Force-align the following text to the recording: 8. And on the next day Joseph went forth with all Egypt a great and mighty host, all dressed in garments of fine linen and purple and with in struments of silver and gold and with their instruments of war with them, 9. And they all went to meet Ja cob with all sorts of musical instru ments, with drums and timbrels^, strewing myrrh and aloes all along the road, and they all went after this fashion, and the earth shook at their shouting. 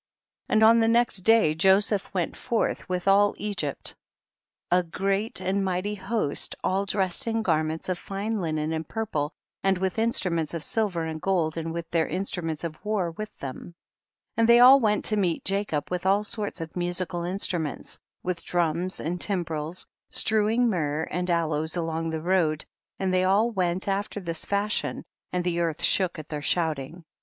8. 0.49 0.53
And 0.53 0.63
on 0.63 0.79
the 0.79 0.87
next 0.87 1.17
day 1.17 1.53
Joseph 1.53 2.11
went 2.11 2.35
forth 2.35 2.89
with 2.89 3.07
all 3.07 3.35
Egypt 3.37 3.93
a 4.71 4.81
great 4.81 5.39
and 5.39 5.63
mighty 5.63 5.93
host, 5.93 6.55
all 6.63 6.87
dressed 6.87 7.27
in 7.27 7.43
garments 7.43 7.87
of 7.87 7.99
fine 7.99 8.41
linen 8.41 8.73
and 8.73 8.87
purple 8.89 9.31
and 9.63 9.77
with 9.77 9.99
in 9.99 10.09
struments 10.09 10.55
of 10.55 10.63
silver 10.63 11.03
and 11.05 11.21
gold 11.21 11.55
and 11.55 11.71
with 11.71 11.87
their 11.91 12.07
instruments 12.07 12.63
of 12.63 12.83
war 12.83 13.11
with 13.11 13.29
them, 13.37 13.65
9. 14.35 14.35
And 14.37 14.49
they 14.49 14.59
all 14.59 14.79
went 14.79 15.05
to 15.05 15.17
meet 15.17 15.47
Ja 15.47 15.63
cob 15.65 15.91
with 15.91 16.03
all 16.07 16.23
sorts 16.23 16.61
of 16.61 16.75
musical 16.75 17.19
instru 17.21 17.61
ments, 17.61 17.99
with 18.23 18.43
drums 18.43 18.99
and 18.99 19.19
timbrels^, 19.19 19.85
strewing 20.09 20.67
myrrh 20.67 21.03
and 21.11 21.29
aloes 21.29 21.77
all 21.77 21.83
along 21.85 22.09
the 22.09 22.23
road, 22.23 22.65
and 22.97 23.13
they 23.13 23.23
all 23.23 23.51
went 23.51 23.87
after 23.87 24.19
this 24.19 24.45
fashion, 24.45 25.03
and 25.31 25.43
the 25.43 25.59
earth 25.59 25.83
shook 25.83 26.17
at 26.17 26.29
their 26.29 26.41
shouting. 26.41 27.03